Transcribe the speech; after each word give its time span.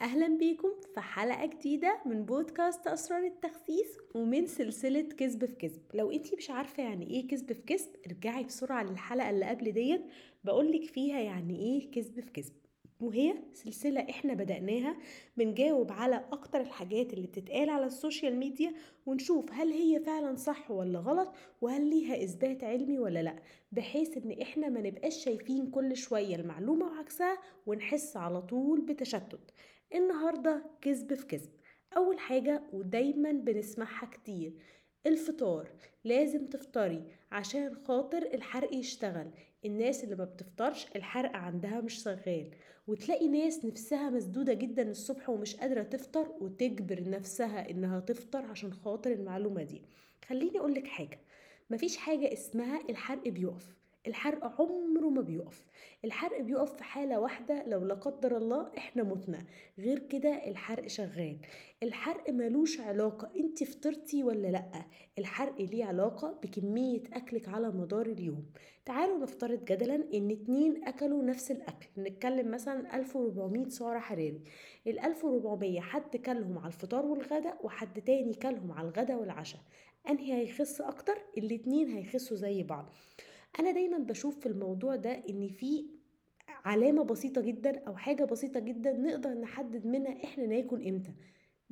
أهلا 0.00 0.38
بيكم 0.38 0.68
في 0.94 1.00
حلقة 1.00 1.46
جديدة 1.46 2.00
من 2.06 2.24
بودكاست 2.24 2.86
أسرار 2.86 3.24
التخسيس 3.24 3.98
ومن 4.14 4.46
سلسلة 4.46 5.00
كذب 5.00 5.44
في 5.44 5.54
كذب. 5.54 5.82
لو 5.94 6.10
انتي 6.10 6.36
مش 6.36 6.50
عارفة 6.50 6.82
يعني 6.82 7.10
إيه 7.10 7.28
كذب 7.28 7.52
في 7.52 7.62
كذب 7.62 7.88
ارجعي 8.06 8.44
بسرعة 8.44 8.82
للحلقة 8.82 9.30
اللي 9.30 9.44
قبل 9.44 9.72
ديت. 9.72 10.02
بقولك 10.44 10.84
فيها 10.84 11.20
يعني 11.20 11.58
إيه 11.58 11.90
كذب 11.90 12.20
في 12.20 12.30
كذب. 12.30 12.52
وهي 13.00 13.34
سلسلة 13.52 14.00
إحنا 14.00 14.34
بدأناها 14.34 14.96
بنجاوب 15.36 15.92
على 15.92 16.24
أكتر 16.32 16.60
الحاجات 16.60 17.12
اللي 17.12 17.26
بتتقال 17.26 17.70
على 17.70 17.86
ال 17.86 17.93
social 17.93 18.36
media 18.36 18.74
ونشوف 19.06 19.52
هل 19.52 19.72
هي 19.72 20.00
فعلا 20.00 20.36
صح 20.36 20.70
ولا 20.70 20.98
غلط 20.98 21.32
وهل 21.60 21.86
ليها 21.90 22.24
إثبات 22.24 22.64
علمي 22.64 22.98
ولا 22.98 23.22
لأ. 23.22 23.36
بحيث 23.72 24.16
إن 24.16 24.30
إحنا 24.42 24.68
ما 24.68 24.80
نبقاش 24.80 25.24
شايفين 25.24 25.70
كل 25.70 25.96
شوية 25.96 26.36
المعلومة 26.36 26.86
وعكسها 26.86 27.38
ونحس 27.66 28.16
على 28.16 28.42
طول 28.42 28.80
بتشتت. 28.80 29.50
النهاردة 29.94 30.62
كذب 30.80 31.14
في 31.14 31.26
كذب. 31.26 31.50
أول 31.96 32.18
حاجة 32.18 32.62
ودايما 32.72 33.32
بنسمعها 33.32 34.06
كتير 34.06 34.52
الفطار. 35.06 35.70
لازم 36.04 36.46
تفطري 36.46 37.04
عشان 37.32 37.74
خاطر 37.74 38.22
الحرق 38.22 38.74
يشتغل. 38.74 39.30
الناس 39.64 40.04
اللي 40.04 40.14
ما 40.16 40.24
بتفطرش 40.24 40.86
الحرق 40.96 41.36
عندها 41.36 41.80
مش 41.80 42.02
شغال. 42.02 42.50
وتلاقي 42.86 43.28
ناس 43.28 43.64
نفسها 43.64 44.10
مسدودة 44.10 44.52
جدا 44.52 44.90
الصبح 44.90 45.30
ومش 45.30 45.56
قادرة 45.56 45.82
تفطر 45.82 46.28
وتجبر 46.40 47.10
نفسها 47.10 47.70
إنها 47.70 48.00
تفطر 48.00 48.44
عشان 48.44 48.72
خاطر 48.72 49.12
المعلومة 49.12 49.62
دي. 49.62 49.82
خليني 50.28 50.58
أقولك 50.58 50.86
حاجة 50.86 51.20
مفيش 51.70 51.96
حاجة 51.96 52.32
اسمها 52.32 52.80
الحرق 52.90 53.28
بيقف. 53.28 53.83
الحرق 54.06 54.60
عمره 54.60 55.08
ما 55.08 55.20
بيقف. 55.22 55.64
الحرق 56.04 56.40
بيقف 56.40 56.76
في 56.76 56.84
حالة 56.84 57.20
واحدة 57.20 57.64
لو 57.66 57.84
لا 57.84 57.94
قدر 57.94 58.36
الله 58.36 58.70
إحنا 58.78 59.02
متنا. 59.02 59.44
غير 59.78 59.98
كده 59.98 60.48
الحرق 60.48 60.86
شغال. 60.86 61.36
الحرق 61.82 62.30
ملوش 62.30 62.80
علاقة 62.80 63.30
أنت 63.36 63.64
فطرتي 63.64 64.22
ولا 64.22 64.48
لأ. 64.48 64.84
الحرق 65.18 65.60
ليه 65.60 65.84
علاقة 65.84 66.38
بكمية 66.42 67.02
أكلك 67.12 67.48
على 67.48 67.68
مدار 67.70 68.06
اليوم. 68.06 68.46
تعالوا 68.84 69.18
نفترض 69.18 69.64
جدلا 69.64 69.94
إن 70.14 70.30
اتنين 70.30 70.84
أكلوا 70.84 71.22
نفس 71.22 71.50
الأكل. 71.50 71.86
نتكلم 71.98 72.50
مثلا 72.50 72.96
1400 72.96 73.68
سعر 73.68 74.00
حراري. 74.00 74.40
ال 74.86 74.98
1400 74.98 75.80
حد 75.80 76.16
كلهم 76.16 76.58
على 76.58 76.66
الفطار 76.66 77.06
والغدا 77.06 77.54
وحد 77.62 78.00
تاني 78.02 78.34
كلهم 78.34 78.72
على 78.72 78.88
الغدا 78.88 79.16
والعشاء. 79.16 79.60
أنهي 80.10 80.32
هيخس 80.34 80.80
أكتر؟ 80.80 81.14
الاتنين 81.38 81.88
هيخسوا 81.88 82.36
زي 82.36 82.62
بعض. 82.62 82.90
أنا 83.60 83.70
دايما 83.70 83.98
بشوف 83.98 84.40
في 84.40 84.46
الموضوع 84.46 84.96
ده 84.96 85.10
إن 85.30 85.48
في 85.48 85.86
علامة 86.64 87.04
بسيطة 87.04 87.40
جدا 87.40 87.82
أو 87.88 87.96
حاجة 87.96 88.24
بسيطة 88.24 88.60
جدا 88.60 88.92
نقدر 88.92 89.30
نحدد 89.30 89.86
منها 89.86 90.24
إحنا 90.24 90.46
ناكل 90.46 90.88
إمتى. 90.88 91.12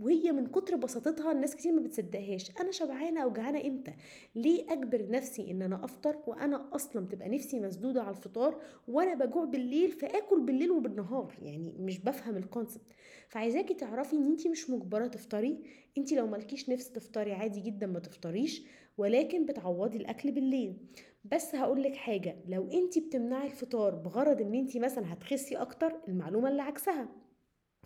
وهي 0.03 0.33
من 0.33 0.47
كتر 0.47 0.77
بساطتها 0.77 1.33
الناس 1.33 1.56
كتير 1.56 1.72
ما 1.72 1.81
بتصدقهاش. 1.81 2.50
أنا 2.61 2.70
شبعانة 2.70 3.20
أو 3.22 3.33
جعانة 3.33 3.61
إمتى؟ 3.67 3.92
ليه 4.34 4.72
أجبر 4.72 5.11
نفسي 5.11 5.50
إن 5.50 5.62
أنا 5.62 5.84
أفطر 5.84 6.19
وأنا 6.27 6.69
أصلا 6.75 7.06
بتبقى 7.06 7.28
نفسي 7.28 7.61
مسدودة 7.61 8.03
على 8.03 8.11
الفطار 8.17 8.61
وأنا 8.89 9.14
بجوع 9.14 9.45
بالليل 9.45 9.91
فآكل 9.92 10.41
بالليل 10.41 10.70
وبالنهار؟ 10.70 11.34
يعني 11.42 11.75
مش 11.78 11.98
بفهم 11.98 12.36
الكونسبت 12.36 12.91
فعايزاكي 13.28 13.75
تعرفي 13.75 14.17
إن 14.17 14.27
انت 14.27 14.47
مش 14.47 14.70
مجبرة 14.70 15.06
تفطري. 15.06 15.58
انت 15.98 16.12
لو 16.12 16.27
مالكيش 16.27 16.69
نفس 16.70 16.91
تفطري 16.92 17.33
عادي 17.33 17.61
جدا 17.61 17.86
ما 17.86 17.98
تفطريش 17.98 18.62
ولكن 18.98 19.47
بتعوضي 19.47 19.98
الأكل 19.98 20.33
بالليل. 20.33 20.77
بس 21.25 21.55
هقولك 21.55 21.95
حاجة 21.97 22.36
لو 22.48 22.70
انت 22.70 22.98
بتمنعي 22.98 23.47
الفطار 23.47 23.95
بغرض 23.95 24.41
إن 24.41 24.55
انت 24.55 24.77
مثلا 24.77 25.12
هتخسي 25.12 25.56
أكتر 25.56 25.92
المعلومة 26.08 26.48
اللي 26.48 26.62
عكسها. 26.62 27.22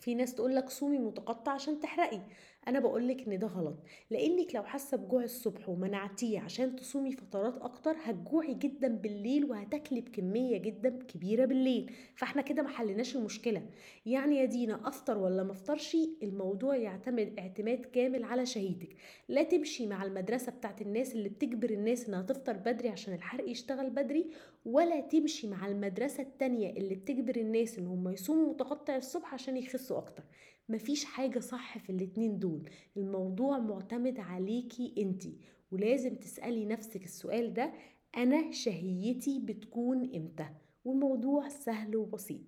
في 0.00 0.14
ناس 0.14 0.34
تقولك 0.34 0.68
صومي 0.68 0.98
متقطع 0.98 1.52
عشان 1.52 1.80
تحرقي. 1.80 2.20
أنا 2.68 2.80
بقولك 2.80 3.28
إن 3.28 3.38
ده 3.38 3.46
غلط. 3.46 3.76
لأنك 4.10 4.54
لو 4.54 4.62
حاسة 4.62 4.96
بجوع 4.96 5.24
الصبح 5.24 5.68
ومنعتيه 5.68 6.40
عشان 6.40 6.76
تصومي 6.76 7.12
فترات 7.12 7.56
أكتر 7.62 7.96
هتجوعي 8.04 8.54
جدا 8.54 8.88
بالليل 8.88 9.44
وهتاكلي 9.44 10.00
بكمية 10.00 10.58
جدا 10.58 10.98
كبيرة 11.08 11.44
بالليل. 11.44 11.92
فإحنا 12.16 12.42
كده 12.42 12.62
ما 12.62 12.68
حليناش 12.68 13.16
المشكلة. 13.16 13.62
يعني 14.06 14.36
يا 14.36 14.44
دينا 14.44 14.88
أفطر 14.88 15.18
ولا 15.18 15.42
ما 15.42 15.52
أفطرش؟ 15.52 15.96
الموضوع 16.22 16.76
يعتمد 16.76 17.38
اعتماد 17.38 17.84
كامل 17.86 18.24
على 18.24 18.46
شهيتك. 18.46 18.96
لا 19.28 19.42
تمشي 19.42 19.86
مع 19.86 20.04
المدرسة 20.04 20.52
بتاعت 20.52 20.82
الناس 20.82 21.12
اللي 21.14 21.28
بتجبر 21.28 21.70
الناس 21.70 22.08
إنها 22.08 22.22
تفطر 22.22 22.52
بدري 22.56 22.88
عشان 22.88 23.14
الحرق 23.14 23.50
يشتغل 23.50 23.90
بدري 23.90 24.30
ولا 24.66 25.00
تمشي 25.00 25.48
مع 25.48 25.66
المدرسة 25.66 26.22
التانية 26.22 26.70
اللي 26.70 26.94
بتجبر 26.94 27.36
الناس 27.36 27.78
إن 27.78 27.86
هم 27.86 28.08
يصوموا 28.08 28.50
متقطع 28.52 28.96
الصبح 28.96 29.34
عشان 29.34 29.56
يخسوا 29.56 29.98
أكتر. 29.98 30.22
مفيش 30.68 31.04
حاجة 31.04 31.38
صح 31.38 31.78
في 31.78 31.90
الاتنين 31.90 32.38
دول. 32.38 32.70
الموضوع 32.96 33.58
معتمد 33.58 34.20
عليكي 34.20 34.94
انتي 34.98 35.38
ولازم 35.70 36.14
تسألي 36.14 36.64
نفسك 36.66 37.04
السؤال 37.04 37.54
ده 37.54 37.72
أنا 38.16 38.50
شهيتي 38.52 39.40
بتكون 39.40 40.14
إمتى؟ 40.14 40.46
والموضوع 40.84 41.48
سهل 41.48 41.96
وبسيط. 41.96 42.40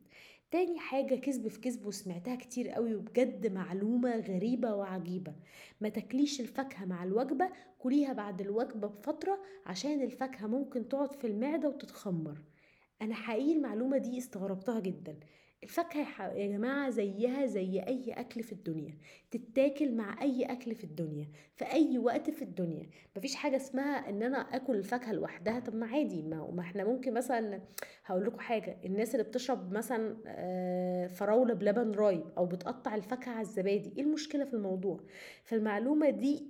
تاني 0.50 0.78
حاجة 0.78 1.14
كذب 1.14 1.48
في 1.48 1.60
كذب 1.60 1.86
وسمعتها 1.86 2.36
كتير 2.36 2.68
قوي 2.68 2.94
وبجد 2.94 3.52
معلومة 3.52 4.16
غريبة 4.16 4.74
وعجيبة. 4.74 5.34
ما 5.80 5.88
تاكليش 5.88 6.40
الفاكهة 6.40 6.84
مع 6.84 7.04
الوجبة 7.04 7.50
كليها 7.78 8.12
بعد 8.12 8.40
الوجبة 8.40 8.88
بفترة 8.88 9.38
عشان 9.66 10.02
الفاكهة 10.02 10.46
ممكن 10.46 10.88
تقعد 10.88 11.14
في 11.14 11.26
المعدة 11.26 11.68
وتتخمر. 11.68 12.38
أنا 13.02 13.14
حقيقي 13.14 13.52
المعلومة 13.52 13.98
دي 13.98 14.18
استغربتها 14.18 14.80
جدا. 14.80 15.16
الفاكهة 15.62 16.32
يا 16.32 16.46
جماعة 16.46 16.90
زيها 16.90 17.46
زي 17.46 17.80
أي 17.80 18.12
أكل 18.12 18.42
في 18.42 18.52
الدنيا 18.52 18.94
تتاكل 19.30 19.92
مع 19.92 20.22
أي 20.22 20.44
أكل 20.44 20.74
في 20.74 20.84
الدنيا 20.84 21.28
في 21.56 21.64
أي 21.72 21.98
وقت 21.98 22.30
في 22.30 22.42
الدنيا. 22.42 22.86
مفيش 23.16 23.34
حاجة 23.34 23.56
اسمها 23.56 24.08
إن 24.08 24.22
أنا 24.22 24.38
أكل 24.38 24.74
الفاكهة 24.74 25.12
لوحدها. 25.12 25.60
طب 25.60 25.74
ما 25.74 25.86
عادي 25.86 26.22
ما, 26.22 26.50
ما 26.54 26.60
إحنا 26.60 26.84
ممكن 26.84 27.14
مثلا 27.14 27.60
هقول 28.04 28.24
لكم 28.26 28.38
حاجة 28.38 28.76
الناس 28.84 29.14
اللي 29.14 29.24
بتشرب 29.24 29.72
مثلا 29.72 30.16
آه، 30.26 31.06
فراولة 31.06 31.54
بلبن 31.54 31.90
رايب 31.92 32.24
أو 32.38 32.46
بتقطع 32.46 32.94
الفاكهة 32.94 33.32
على 33.32 33.40
الزبادي 33.40 33.92
إيه 33.96 34.02
المشكلة 34.02 34.44
في 34.44 34.54
الموضوع؟ 34.54 35.00
فالمعلومة 35.44 36.10
دي 36.10 36.48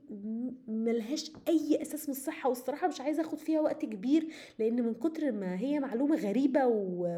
ملهاش 0.68 1.32
أي 1.48 1.82
أساس 1.82 2.08
من 2.08 2.14
الصحة 2.14 2.48
والصراحة 2.48 2.88
مش 2.88 3.00
عايزة 3.00 3.22
أخد 3.22 3.38
فيها 3.38 3.60
وقت 3.60 3.84
كبير 3.84 4.28
لأن 4.58 4.82
من 4.82 4.94
كتر 4.94 5.32
ما 5.32 5.58
هي 5.60 5.80
معلومة 5.80 6.16
غريبة 6.16 6.66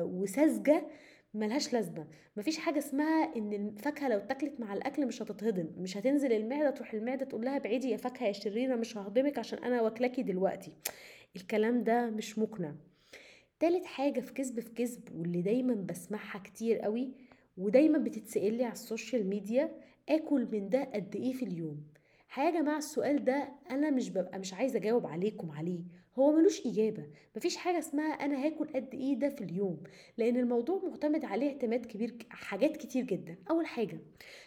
وساذجة 0.03 0.87
ملهاش 1.35 1.73
لازمة. 1.73 2.07
مفيش 2.37 2.59
حاجة 2.59 2.79
اسمها 2.79 3.37
إن 3.37 3.53
الفاكهة 3.53 4.09
لو 4.09 4.19
اتاكلت 4.19 4.61
مع 4.61 4.73
الأكل 4.75 5.07
مش 5.07 5.23
هتتهضم. 5.23 5.67
مش 5.79 5.97
هتنزل 5.97 6.33
المعدة 6.33 6.71
تروح 6.71 6.95
المعدة 6.95 7.25
تقول 7.25 7.45
لها 7.45 7.59
بعيدي 7.59 7.91
يا 7.91 7.97
فاكهة 7.97 8.27
يا 8.27 8.33
شريرة 8.33 8.77
مش 8.77 8.97
ههضمك 8.97 9.39
عشان 9.39 9.59
أنا 9.59 9.83
واكلاكي 9.83 10.23
دلوقتي. 10.23 10.73
الكلام 11.37 11.85
ده 11.85 12.11
مش 12.11 12.39
مقنع. 12.39 12.75
تالت 13.61 13.85
حاجة 13.85 14.21
في 14.21 14.33
كذب 14.33 14.61
في 14.61 14.71
كذب 14.71 15.01
واللي 15.17 15.43
دايما 15.43 15.75
بسمعها 15.75 16.39
كتير 16.39 16.79
قوي 16.79 17.13
ودايما 17.57 17.99
بتتسال 17.99 18.55
لي 18.55 18.65
على 18.65 18.73
ال 18.73 18.80
social 18.80 19.27
media 19.27 19.71
آكل 20.09 20.49
من 20.53 20.69
ده 20.69 20.85
قد 20.85 21.17
إيه 21.17 21.33
في 21.33 21.45
اليوم؟ 21.45 21.83
حاجة 22.31 22.63
مع 22.63 22.77
السؤال 22.79 23.25
ده 23.25 23.49
أنا 23.71 23.91
مش 23.91 24.11
ببقى 24.11 24.39
مش 24.39 24.55
عايزة 24.55 24.79
أجاوب 24.79 25.07
عليكم 25.07 25.51
عليه. 25.51 25.81
هو 26.19 26.33
ملوش 26.33 26.67
إجابة. 26.67 27.07
مفيش 27.37 27.57
حاجة 27.57 27.79
اسمها 27.79 28.13
أنا 28.13 28.47
هاكل 28.47 28.69
قد 28.75 28.95
إيه 28.95 29.15
ده 29.15 29.29
في 29.29 29.45
اليوم. 29.45 29.83
لأن 30.19 30.37
الموضوع 30.37 30.83
معتمد 30.91 31.25
عليه 31.25 31.49
اعتماد 31.49 31.87
كبير 31.87 32.15
حاجات 32.31 32.77
كتير 32.77 33.05
جدا. 33.05 33.37
أول 33.51 33.67
حاجة 33.67 34.01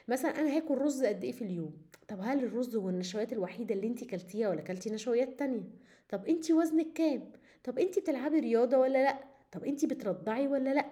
مثلا 0.07 0.39
أنا 0.39 0.55
هاكل 0.57 0.77
رز 0.77 1.03
قد 1.03 1.23
إيه 1.23 1.31
في 1.31 1.41
اليوم؟ 1.41 1.73
طب 2.07 2.17
هل 2.21 2.43
الرز 2.43 2.75
هو 2.75 2.89
النشويات 2.89 3.33
الوحيدة 3.33 3.75
اللي 3.75 3.87
انت 3.87 4.03
كلتيها 4.03 4.49
ولا 4.49 4.61
كلتي 4.61 4.89
نشويات 4.89 5.39
تانية؟ 5.39 5.63
طب 6.09 6.25
انت 6.25 6.51
وزنك 6.51 6.93
كام؟ 6.95 7.31
طب 7.63 7.79
انت 7.79 7.99
بتلعبي 7.99 8.39
رياضة 8.39 8.77
ولا 8.77 9.03
لأ؟ 9.03 9.19
طب 9.51 9.63
انت 9.63 9.85
بترضعي 9.85 10.47
ولا 10.47 10.73
لأ؟ 10.73 10.85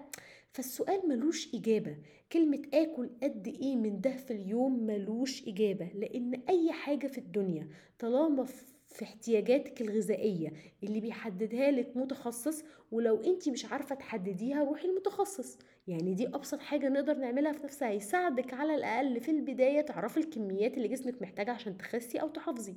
فالسؤال 0.53 1.07
ملوش 1.09 1.55
إجابة. 1.55 1.97
كلمة 2.31 2.61
آكل 2.73 3.09
قد 3.23 3.47
إيه 3.47 3.75
من 3.75 4.01
ده 4.01 4.15
في 4.17 4.33
اليوم 4.33 4.83
ملوش 4.85 5.47
إجابة 5.47 5.85
لأن 5.95 6.33
أي 6.49 6.71
حاجة 6.71 7.07
في 7.07 7.17
الدنيا 7.17 7.67
طالما 7.99 8.43
في 8.43 8.63
احتياجاتك 9.03 9.81
الغذائية 9.81 10.53
اللي 10.83 10.99
بيحددها 10.99 11.71
لك 11.71 11.97
متخصص 11.97 12.63
ولو 12.91 13.21
انت 13.21 13.49
مش 13.49 13.65
عارفة 13.65 13.95
تحدديها 13.95 14.63
روحي 14.63 14.87
المتخصص. 14.87 15.57
يعني 15.87 16.13
دي 16.13 16.27
أبسط 16.27 16.59
حاجة 16.59 16.89
نقدر 16.89 17.13
نعملها 17.17 17.51
في 17.51 17.63
نفسها 17.63 17.91
يساعدك 17.91 18.53
على 18.53 18.75
الأقل 18.75 19.19
في 19.21 19.31
البداية 19.31 19.81
تعرفي 19.81 20.17
الكميات 20.17 20.77
اللي 20.77 20.87
جسمك 20.87 21.21
محتاجها 21.21 21.53
عشان 21.53 21.77
تخسي 21.77 22.17
أو 22.21 22.27
تحافظي. 22.29 22.75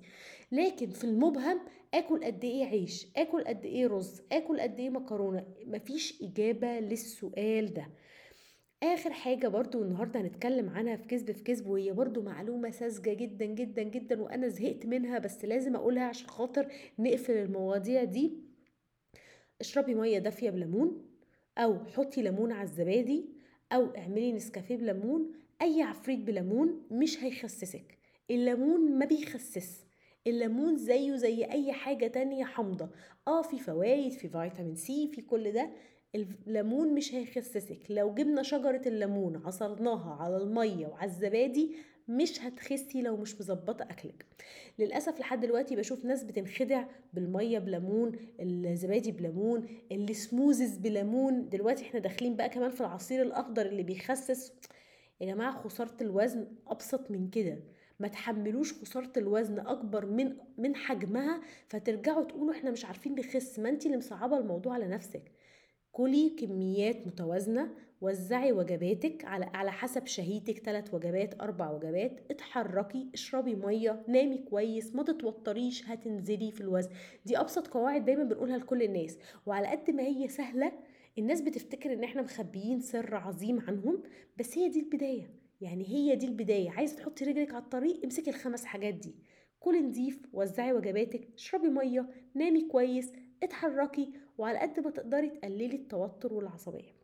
لكن 0.52 0.90
في 0.90 1.04
المبهم 1.04 1.60
آكل 1.94 2.24
قد 2.24 2.44
إيه 2.44 2.64
عيش 2.64 3.06
آكل 3.16 3.44
قد 3.44 3.64
إيه 3.64 3.86
رز 3.86 4.22
آكل 4.32 4.60
قد 4.60 4.80
إيه 4.80 4.90
مكرونة 4.90 5.46
مفيش 5.66 6.22
إجابة 6.22 6.80
للسؤال 6.80 7.74
ده. 7.74 7.86
آخر 8.84 9.12
حاجة 9.12 9.48
برضو 9.48 9.82
النهارده 9.82 10.20
هنتكلم 10.20 10.68
عنها 10.68 10.96
في 10.96 11.06
كذب 11.06 11.32
في 11.32 11.42
كذب 11.42 11.66
وهي 11.66 11.92
برضو 11.92 12.22
معلومة 12.22 12.70
ساذجة 12.70 13.12
جدا 13.14 13.44
جدا 13.44 13.82
جدا 13.82 14.22
وأنا 14.22 14.48
زهقت 14.48 14.86
منها 14.86 15.18
بس 15.18 15.44
لازم 15.44 15.76
أقولها 15.76 16.04
عشان 16.04 16.26
خاطر 16.28 16.72
نقفل 16.98 17.32
المواضيع 17.32 18.04
دي. 18.04 18.32
اشربي 19.60 19.94
مية 19.94 20.18
دافية 20.18 20.50
بليمون 20.50 21.06
أو 21.58 21.84
حطي 21.84 22.22
ليمون 22.22 22.52
على 22.52 22.62
الزبادي 22.62 23.24
أو 23.72 23.96
اعملي 23.96 24.32
نسكافيه 24.32 24.76
بليمون. 24.76 25.32
أي 25.62 25.82
عفريت 25.82 26.18
بليمون 26.18 26.82
مش 26.90 27.24
هيخسسك. 27.24 27.98
الليمون 28.30 28.98
ما 28.98 29.04
بيخسس. 29.06 29.84
الليمون 30.26 30.76
زيه 30.76 31.16
زي 31.16 31.44
أي 31.44 31.72
حاجة 31.72 32.06
تانية 32.06 32.44
حامضة. 32.44 32.88
آه 33.28 33.42
في 33.42 33.58
فوائد 33.58 34.12
في 34.12 34.28
فيتامين 34.28 34.76
سي 34.76 35.08
في 35.08 35.22
كل 35.22 35.52
ده. 35.52 35.70
الليمون 36.14 36.94
مش 36.94 37.14
هيخسسك. 37.14 37.78
لو 37.90 38.14
جبنا 38.14 38.42
شجرة 38.42 38.82
الليمون 38.86 39.36
عصرناها 39.36 40.22
على 40.22 40.36
المية 40.36 40.86
وعلى 40.86 41.10
الزبادي 41.10 41.74
مش 42.08 42.40
هتخسي 42.40 43.02
لو 43.02 43.16
مش 43.16 43.40
مظبطة 43.40 43.82
أكلك. 43.82 44.26
للأسف 44.78 45.20
لحد 45.20 45.40
دلوقتي 45.40 45.76
بشوف 45.76 46.04
ناس 46.04 46.24
بتنخدع 46.24 46.84
بالمية 47.12 47.58
بليمون 47.58 48.12
الزبادي 48.40 49.12
بليمون 49.12 49.66
ال 49.92 50.01
smoothies 50.01 50.76
بليمون. 50.76 51.48
دلوقتي 51.48 51.84
إحنا 51.84 52.00
داخلين 52.00 52.36
بقى 52.36 52.48
كمان 52.48 52.70
في 52.70 52.80
العصير 52.80 53.22
الأخضر 53.22 53.66
اللي 53.66 53.82
بيخسس. 53.82 54.52
يا 55.20 55.26
جماعة 55.26 55.62
خسارة 55.62 55.96
الوزن 56.00 56.46
أبسط 56.66 57.10
من 57.10 57.30
كده. 57.30 57.58
ما 58.00 58.08
تحملوش 58.08 58.72
خسارة 58.74 59.12
الوزن 59.16 59.58
أكبر 59.58 60.06
من 60.06 60.36
من 60.58 60.76
حجمها 60.76 61.40
فترجعوا 61.68 62.24
تقولوا 62.24 62.54
إحنا 62.54 62.70
مش 62.70 62.84
عارفين 62.84 63.14
نخس. 63.14 63.58
ما 63.58 63.68
انت 63.68 63.86
اللي 63.86 63.96
مصعبة 63.96 64.38
الموضوع 64.38 64.74
على 64.74 64.86
نفسك. 64.88 65.22
كلي 65.96 66.30
كميات 66.30 67.06
متوازنة 67.06 67.70
وزعي 68.00 68.52
وجباتك 68.52 69.24
على 69.24 69.44
على 69.54 69.72
حسب 69.72 70.06
شهيتك 70.06 70.58
ثلاث 70.58 70.94
وجبات 70.94 71.40
أربع 71.40 71.70
وجبات. 71.70 72.20
اتحركي 72.30 73.10
اشربي 73.14 73.54
مية 73.54 74.02
نامي 74.08 74.38
كويس 74.38 74.94
ما 74.94 75.02
تتوتريش 75.02 75.88
هتنزلي 75.88 76.50
في 76.50 76.60
الوزن. 76.60 76.90
دي 77.26 77.40
أبسط 77.40 77.66
قواعد 77.66 78.04
دايما 78.04 78.24
بنقولها 78.24 78.58
لكل 78.58 78.82
الناس. 78.82 79.18
وعلى 79.46 79.66
قد 79.66 79.90
ما 79.90 80.02
هي 80.02 80.28
سهلة 80.28 80.72
الناس 81.18 81.40
بتفتكر 81.40 81.92
إن 81.92 82.04
إحنا 82.04 82.22
مخبيين 82.22 82.80
سر 82.80 83.14
عظيم 83.14 83.60
عنهم 83.60 84.02
بس 84.38 84.58
هي 84.58 84.68
دي 84.68 84.80
البداية. 84.80 85.30
يعني 85.60 85.88
هي 85.88 86.16
دي 86.16 86.26
البداية. 86.26 86.70
عايزة 86.70 86.96
تحطي 86.96 87.24
رجلك 87.24 87.54
على 87.54 87.62
الطريق 87.62 88.00
امسكي 88.04 88.30
الخمس 88.30 88.64
حاجات 88.64 88.94
دي. 88.94 89.14
كلي 89.60 89.80
نظيف 89.80 90.20
وزعي 90.32 90.72
وجباتك 90.72 91.28
اشربي 91.34 91.68
مية 91.68 92.08
نامي 92.34 92.68
كويس 92.68 93.12
اتحركي. 93.42 94.12
وعلى 94.38 94.58
قد 94.58 94.80
ما 94.80 94.90
تقدري 94.90 95.28
تقللي 95.30 95.76
التوتر 95.76 96.34
والعصبية. 96.34 96.94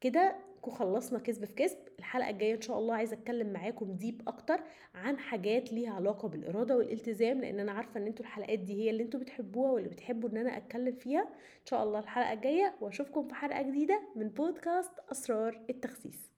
كده 0.00 0.36
خلصنا 0.62 1.18
كذب 1.18 1.44
في 1.44 1.54
كذب. 1.54 1.78
الحلقة 1.98 2.30
الجاية 2.30 2.54
إن 2.54 2.60
شاء 2.60 2.78
الله 2.78 2.94
عايزة 2.94 3.14
أتكلم 3.16 3.52
معاكم 3.52 3.92
ديب 3.92 4.22
أكتر 4.28 4.60
عن 4.94 5.18
حاجات 5.18 5.72
ليها 5.72 5.90
علاقة 5.92 6.28
بالإرادة 6.28 6.76
والالتزام 6.76 7.40
لأن 7.40 7.60
أنا 7.60 7.72
عارفة 7.72 8.00
إن 8.00 8.06
أنتوا 8.06 8.24
الحلقات 8.24 8.58
دي 8.58 8.74
هي 8.82 8.90
اللي 8.90 9.02
أنتوا 9.02 9.20
بتحبوها 9.20 9.72
واللي 9.72 9.88
بتحبوا 9.88 10.28
إن 10.30 10.36
أنا 10.36 10.56
أتكلم 10.56 10.94
فيها. 10.94 11.22
إن 11.22 11.66
شاء 11.66 11.82
الله 11.82 11.98
الحلقة 11.98 12.32
الجاية 12.32 12.74
وأشوفكم 12.80 13.28
في 13.28 13.34
حلقة 13.34 13.62
جديدة 13.62 14.00
من 14.16 14.28
بودكاست 14.28 14.92
أسرار 15.12 15.60
التخسيس. 15.70 16.33